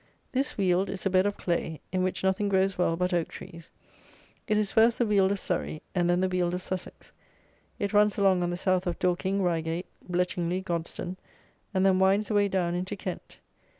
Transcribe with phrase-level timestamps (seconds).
[0.31, 3.69] This Weald is a bed of clay, in which nothing grows well but oak trees.
[4.47, 7.11] It is first the Weald of Surrey and then the Weald of Sussex.
[7.77, 11.17] It runs along on the South of Dorking, Reigate, Bletchingley, Godstone,
[11.71, 13.37] and then winds away down into Kent.